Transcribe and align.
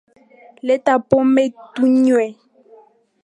Leta 0.67 0.93
pombe 1.09 1.43
tunywe 1.73 2.25